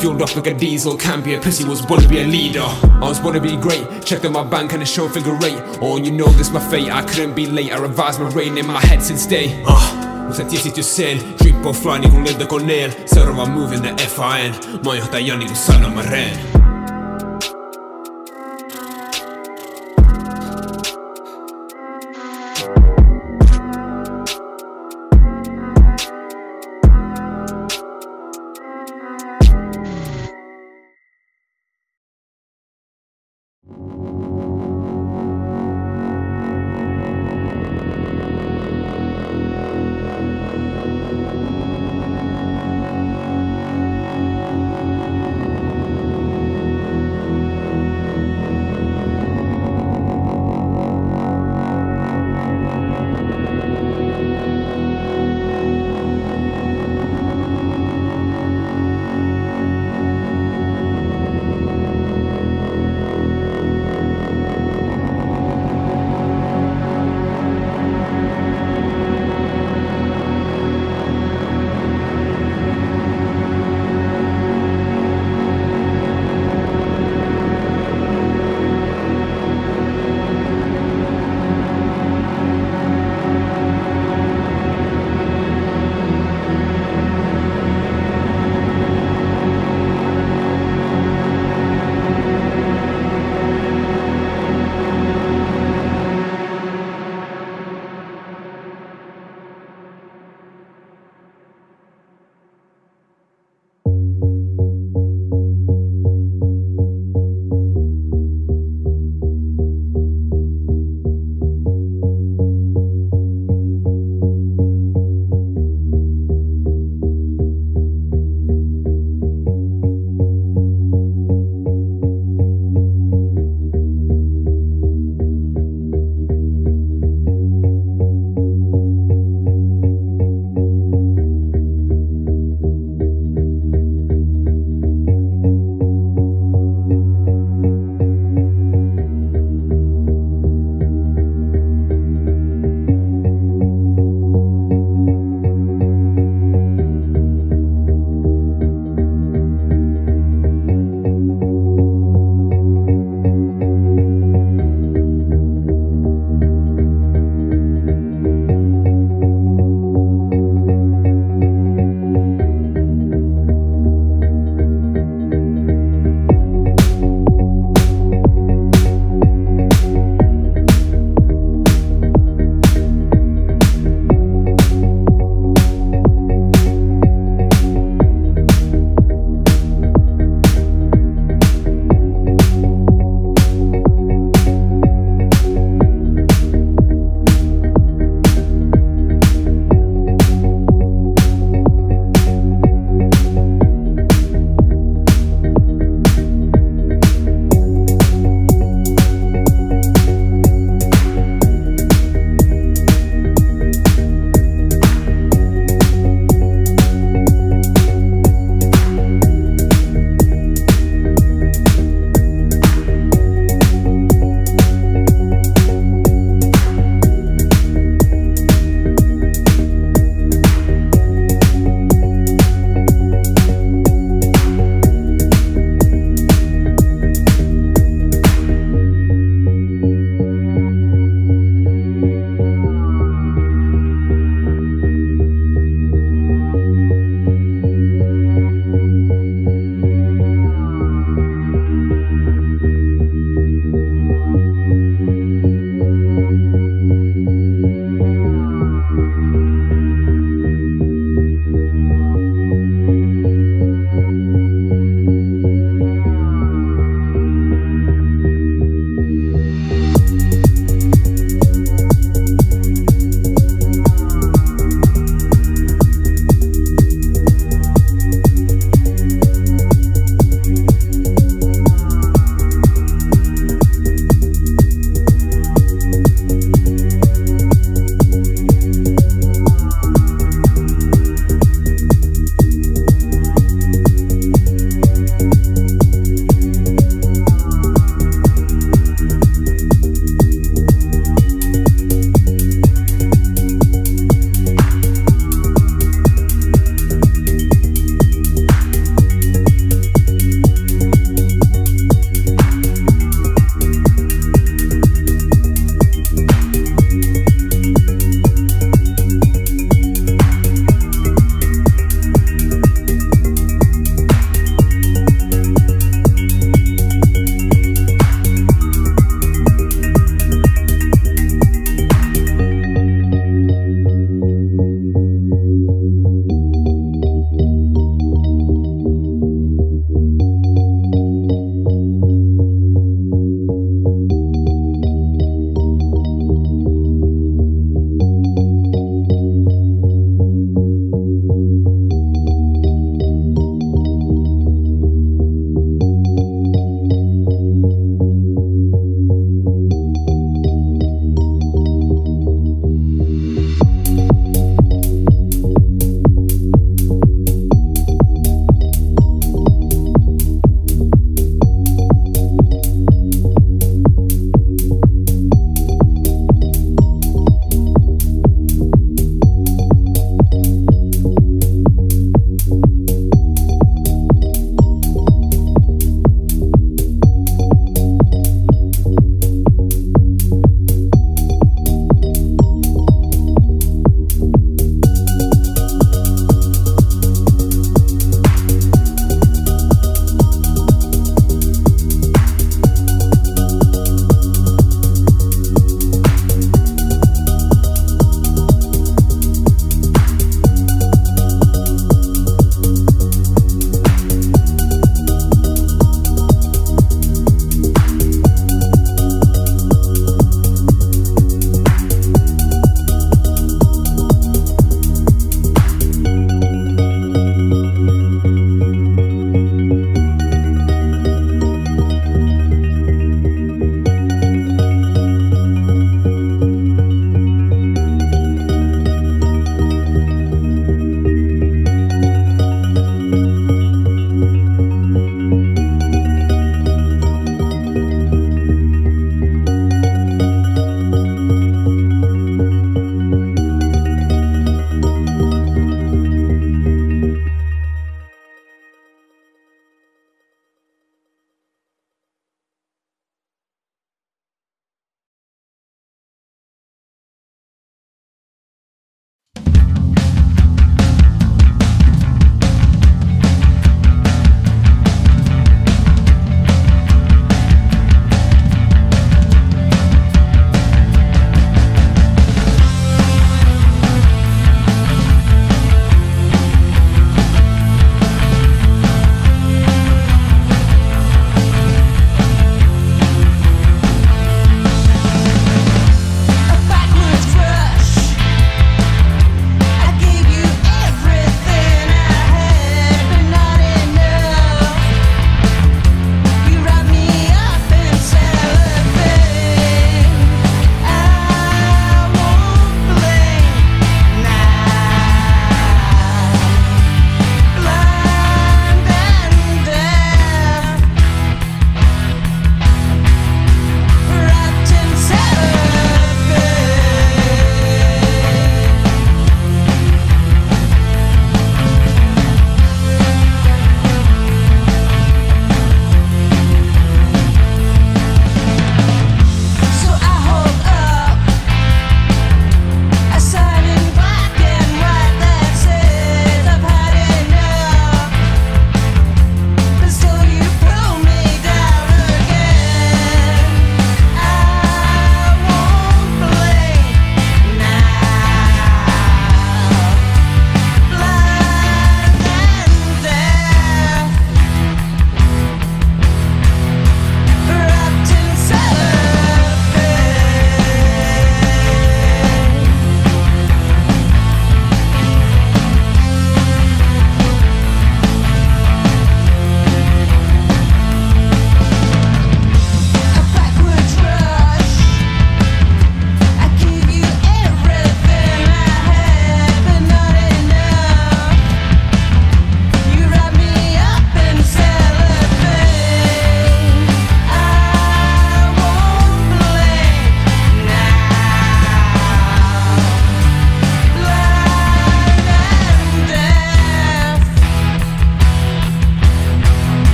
Fueled 0.00 0.22
up 0.22 0.34
like 0.36 0.46
a 0.46 0.54
diesel, 0.54 0.96
can't 0.96 1.24
be 1.24 1.34
a 1.34 1.40
pussy, 1.40 1.64
was 1.64 1.80
born 1.82 2.02
to 2.02 2.08
be 2.08 2.20
a 2.20 2.26
leader. 2.26 2.66
I 3.02 3.08
was 3.08 3.20
born 3.20 3.34
to 3.34 3.40
be 3.40 3.56
great, 3.56 4.04
checked 4.04 4.24
out 4.24 4.32
my 4.32 4.44
bank 4.44 4.72
and 4.72 4.82
it 4.82 4.88
showed 4.88 5.12
figure 5.12 5.36
eight. 5.44 5.78
Oh, 5.80 5.96
you 5.96 6.10
know 6.10 6.26
this 6.26 6.50
my 6.50 6.60
fate, 6.70 6.90
I 6.90 7.02
couldn't 7.02 7.34
be 7.34 7.46
late, 7.46 7.72
I 7.72 7.78
revised 7.78 8.20
my 8.20 8.28
reign 8.30 8.58
in 8.58 8.66
my 8.66 8.80
head 8.80 9.02
since 9.02 9.26
day. 9.26 9.62
Uh, 9.66 10.10
Mutta 10.26 10.44
tiesit 10.44 10.76
jo 10.76 10.82
sen, 10.82 11.18
drip 11.38 11.66
on 11.66 11.74
fly 11.74 11.98
niinku 11.98 12.18
lentokoneen 12.24 12.92
Seuraava 13.06 13.46
move 13.46 13.74
in 13.76 13.82
the 13.82 14.06
FAN 14.06 14.54
Mä 14.84 14.94
johtaja 14.94 15.36
niinku 15.36 15.54
Sanna 15.54 15.88
Marin 15.88 16.73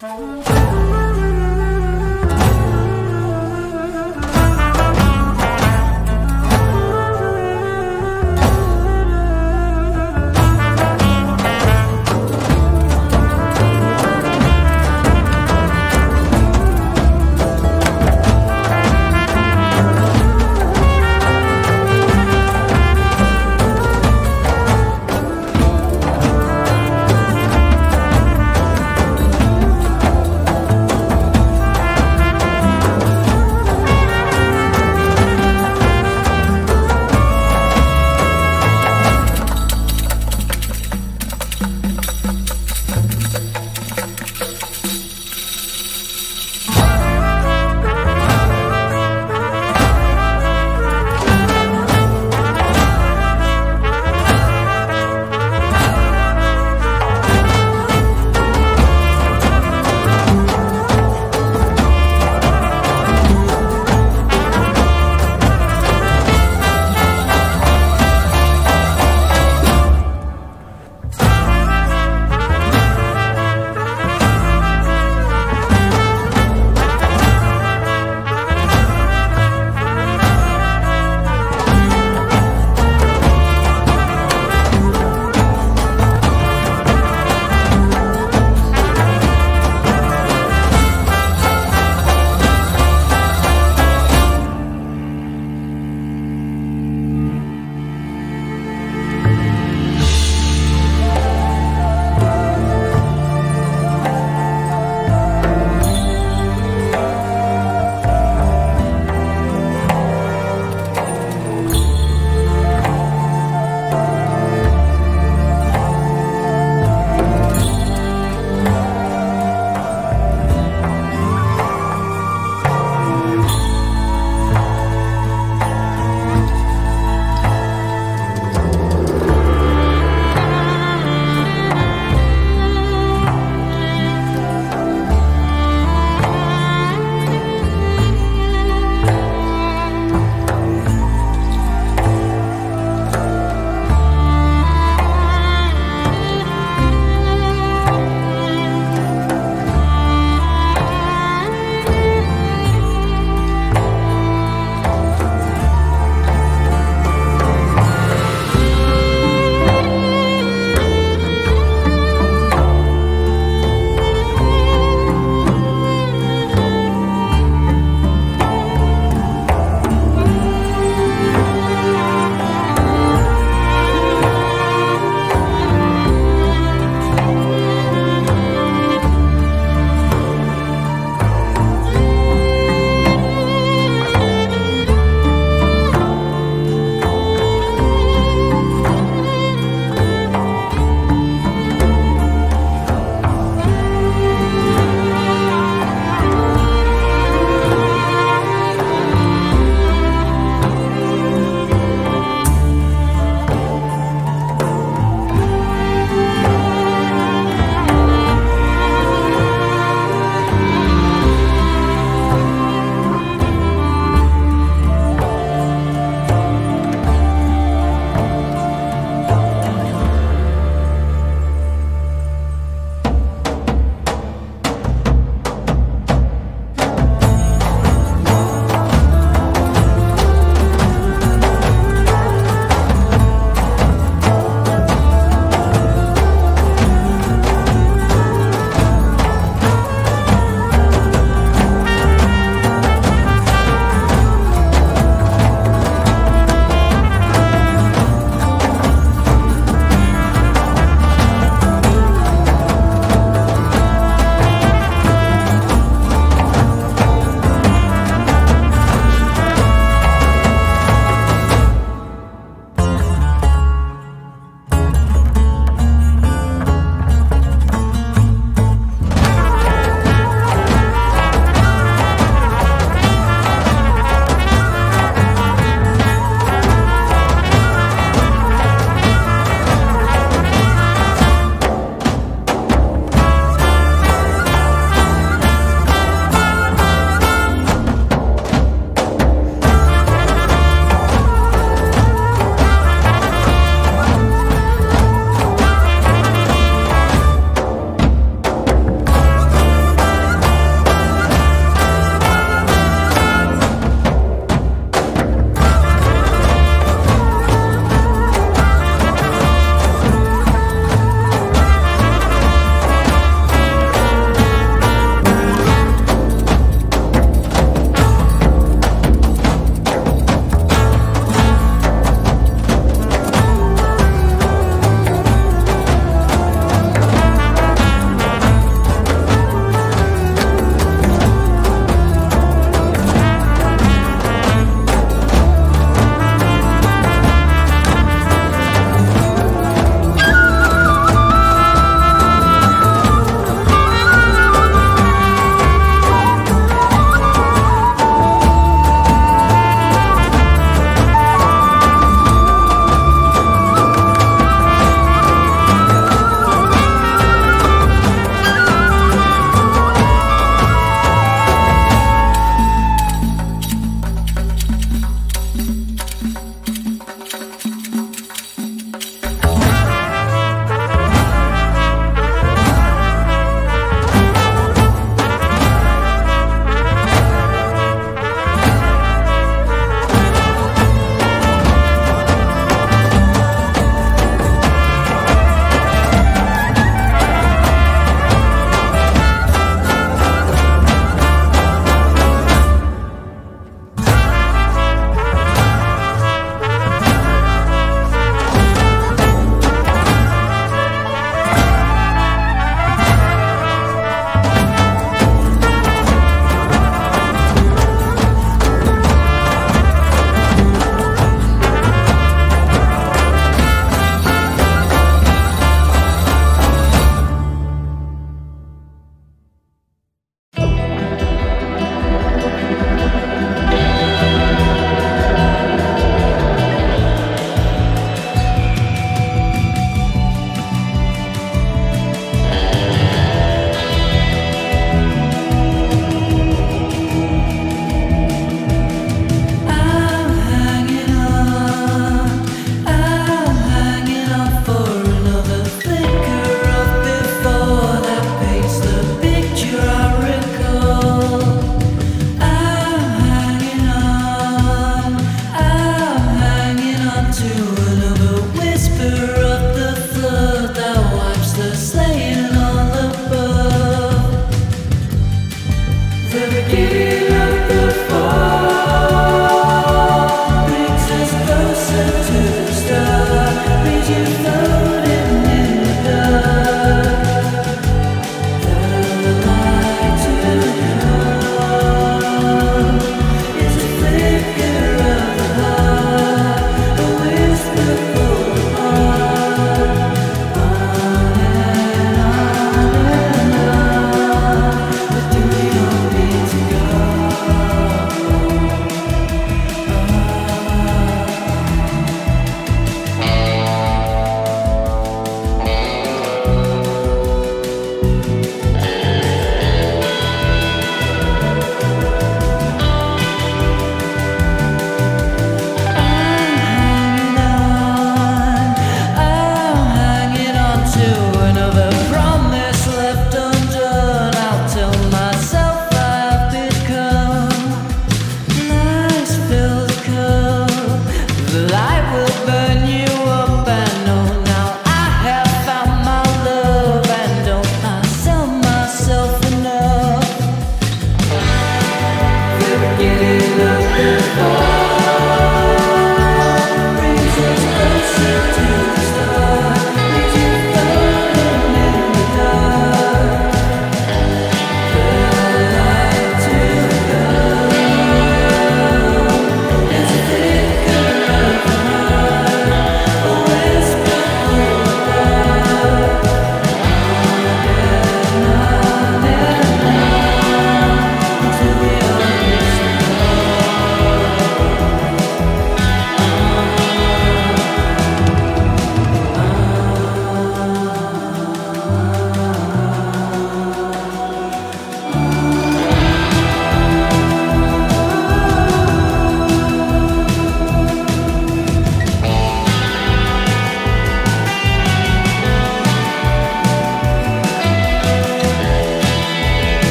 Música 0.00 0.47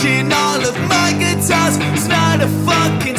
smashing 0.00 0.32
all 0.32 0.60
of 0.66 0.76
my 0.88 1.12
guitars. 1.18 1.76
It's 1.92 2.08
not 2.08 2.40
a 2.40 2.48
fucking 2.64 3.16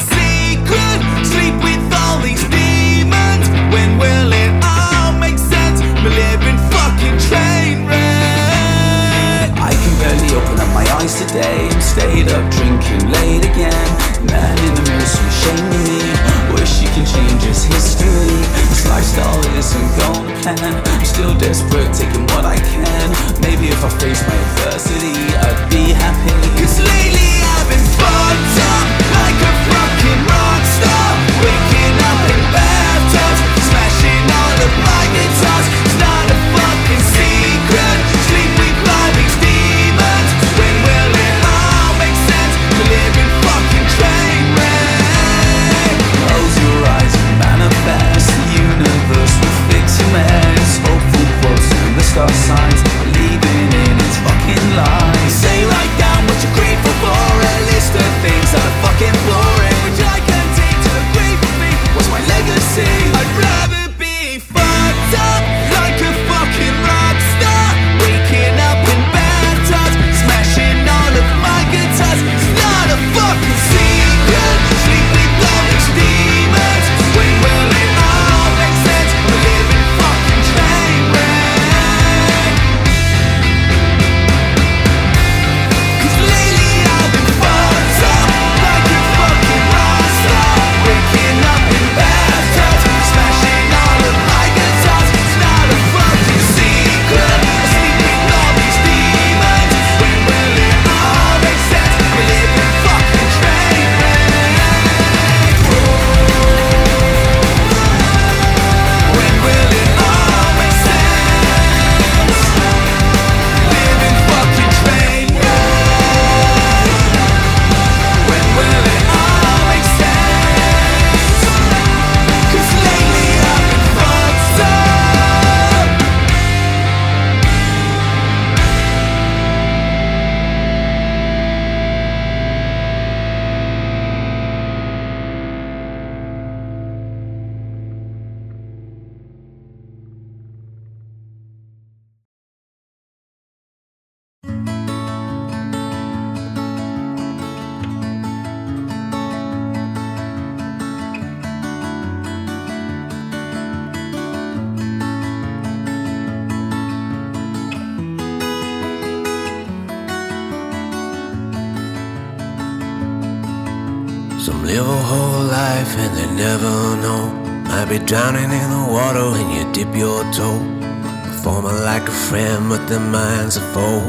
but 172.72 172.88
their 172.88 173.02
mind's 173.02 173.58
a 173.58 173.60
foe. 173.74 174.00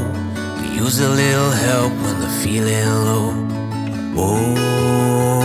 They 0.59 0.68
use 0.76 1.01
a 1.01 1.09
little 1.09 1.51
help 1.51 1.93
when 2.05 2.20
they're 2.20 2.40
feeling 2.44 2.86
low. 3.09 3.34
Oh, 4.16 5.43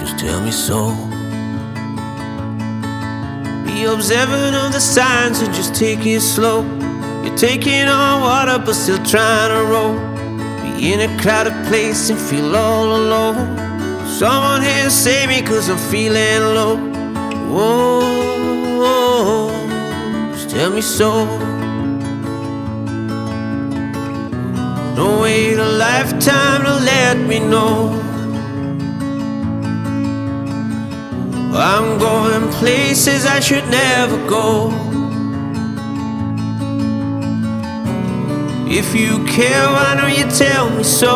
just 0.00 0.18
tell 0.18 0.40
me 0.40 0.50
so. 0.50 0.90
Be 3.64 3.84
observant 3.84 4.56
of 4.56 4.72
the 4.72 4.80
signs 4.80 5.40
and 5.40 5.54
just 5.54 5.72
take 5.76 6.04
it 6.04 6.20
slow. 6.20 6.64
You're 7.22 7.36
taking 7.36 7.86
on 7.86 8.22
water, 8.22 8.58
but 8.58 8.74
still 8.74 9.00
trying 9.04 9.50
to 9.54 9.62
row. 9.72 9.94
Be 10.62 10.92
in 10.92 10.98
a 11.08 11.08
crowded 11.22 11.54
place 11.68 12.10
and 12.10 12.18
feel 12.18 12.56
all 12.56 12.86
alone. 12.86 13.56
Someone 14.08 14.62
here 14.62 14.90
save 14.90 15.28
me, 15.28 15.42
cause 15.42 15.68
I'm 15.70 15.78
feeling 15.92 16.42
low. 16.58 16.76
Whoa, 17.52 19.50
just 20.32 20.50
tell 20.50 20.70
me 20.70 20.80
so. 20.80 21.67
Don't 24.98 25.20
wait 25.20 25.56
a 25.56 25.64
lifetime 25.64 26.64
to 26.64 26.74
let 26.74 27.16
me 27.18 27.38
know. 27.38 27.90
I'm 31.54 31.98
going 32.00 32.50
places 32.54 33.24
I 33.24 33.38
should 33.38 33.68
never 33.68 34.16
go. 34.28 34.72
If 38.68 38.92
you 38.92 39.24
care, 39.24 39.66
why 39.70 39.94
don't 40.00 40.18
you 40.18 40.28
tell 40.36 40.68
me 40.68 40.82
so? 40.82 41.14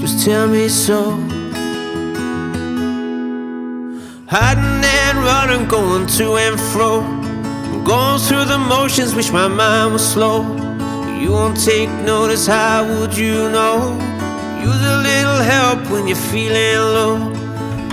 Just 0.00 0.24
tell 0.24 0.48
me 0.48 0.70
so. 0.70 1.10
Hiding 4.30 4.82
and 4.82 5.18
running, 5.18 5.68
going 5.68 6.06
to 6.06 6.36
and 6.36 6.58
fro. 6.58 7.00
I'm 7.02 7.84
Going 7.84 8.18
through 8.18 8.46
the 8.46 8.56
motions, 8.56 9.14
wish 9.14 9.30
my 9.30 9.46
mind 9.46 9.92
was 9.92 10.10
slow. 10.10 10.63
You 11.20 11.32
won't 11.32 11.58
take 11.64 11.90
notice, 12.04 12.46
how 12.46 12.84
would 12.86 13.16
you 13.16 13.48
know? 13.50 13.96
Use 14.60 14.82
a 14.94 14.96
little 15.08 15.40
help 15.42 15.90
when 15.90 16.06
you're 16.06 16.16
feeling 16.16 16.78
low. 16.96 17.18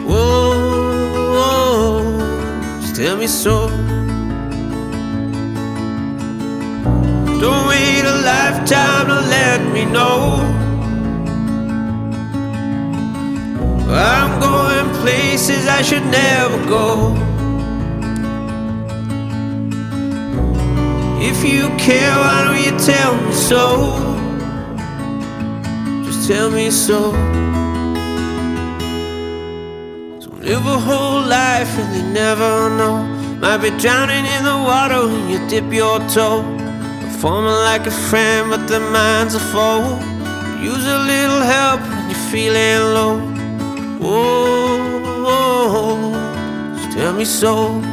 Whoa, 0.07 1.22
just 2.81 2.95
tell 2.95 3.18
me 3.18 3.27
so. 3.27 3.68
Don't 7.39 7.68
wait 7.68 8.03
a 8.03 8.15
lifetime 8.23 9.07
to 9.07 9.19
let 9.35 9.61
me 9.73 9.85
know. 9.85 10.39
I'm 13.89 14.39
going 14.39 14.89
places 15.02 15.68
I 15.68 15.81
should 15.81 16.06
never 16.06 16.57
go. 16.68 17.30
If 21.43 21.51
you 21.51 21.69
care, 21.76 22.15
why 22.19 22.43
don't 22.45 22.63
you 22.63 22.77
tell 22.77 23.15
me 23.19 23.34
so? 23.34 23.97
Just 26.05 26.27
tell 26.27 26.51
me 26.51 26.69
so. 26.69 27.13
Some 30.22 30.39
live 30.39 30.63
a 30.68 30.77
whole 30.77 31.22
life 31.26 31.80
and 31.80 31.95
they 31.95 32.13
never 32.13 32.69
know. 32.77 33.01
Might 33.39 33.57
be 33.57 33.72
drowning 33.80 34.23
in 34.23 34.43
the 34.43 34.55
water 34.69 35.07
when 35.07 35.30
you 35.31 35.39
dip 35.49 35.73
your 35.73 35.97
toe. 36.09 36.43
Performing 37.01 37.57
like 37.69 37.88
a 37.88 37.95
friend, 38.09 38.51
but 38.51 38.68
their 38.68 38.91
mind's 38.91 39.34
a 39.34 39.39
foe. 39.39 39.97
Use 40.61 40.85
a 40.85 40.99
little 41.11 41.41
help 41.41 41.81
when 41.81 42.07
you're 42.11 42.26
feeling 42.30 42.81
low. 42.93 43.18
Whoa, 43.97 45.23
whoa, 45.26 46.91
tell 46.93 47.13
me 47.13 47.26
so. 47.26 47.90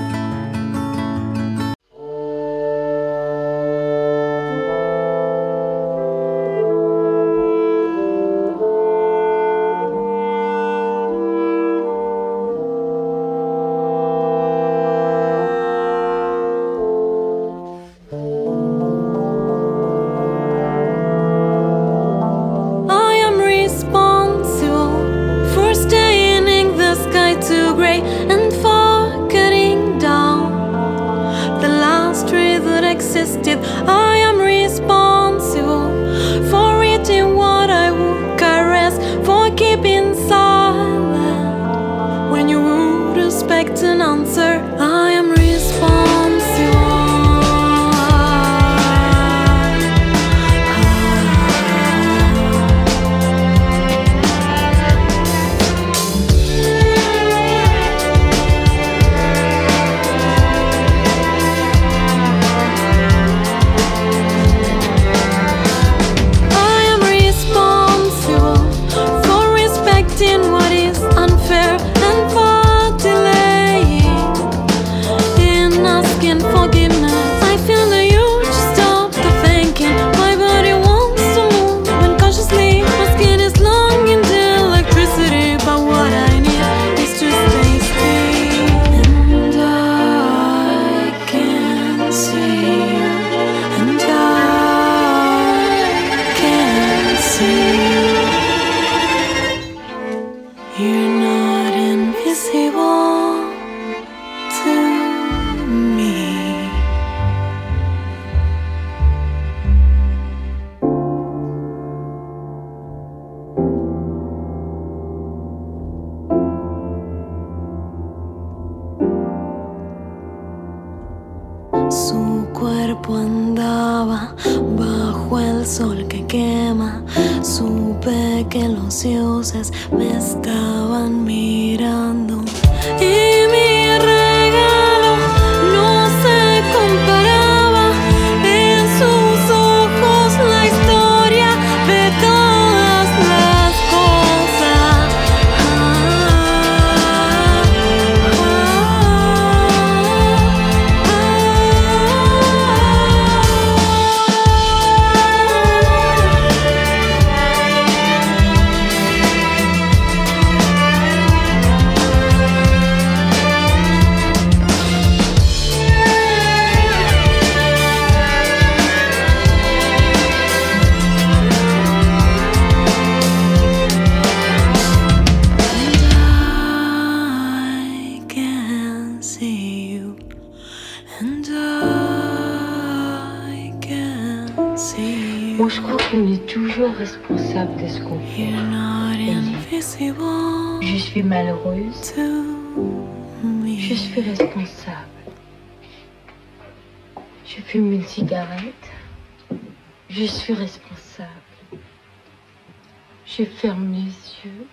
Je 203.39 203.44
ferme 203.44 203.93
les 203.93 204.01
yeux. 204.44 204.66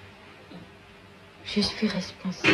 Je 1.46 1.62
suis 1.62 1.88
responsable. 1.88 2.45